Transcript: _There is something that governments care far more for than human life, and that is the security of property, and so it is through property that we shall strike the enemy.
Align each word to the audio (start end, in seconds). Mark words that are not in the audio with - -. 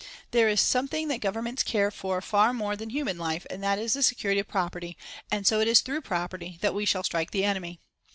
_There 0.31 0.49
is 0.51 0.59
something 0.59 1.09
that 1.09 1.21
governments 1.21 1.61
care 1.61 1.91
far 1.91 2.19
more 2.55 2.71
for 2.73 2.75
than 2.75 2.89
human 2.89 3.19
life, 3.19 3.45
and 3.51 3.61
that 3.63 3.77
is 3.77 3.93
the 3.93 4.01
security 4.01 4.39
of 4.39 4.47
property, 4.47 4.97
and 5.29 5.45
so 5.45 5.59
it 5.59 5.67
is 5.67 5.81
through 5.81 6.01
property 6.01 6.57
that 6.61 6.73
we 6.73 6.85
shall 6.85 7.03
strike 7.03 7.29
the 7.29 7.43
enemy. 7.45 7.79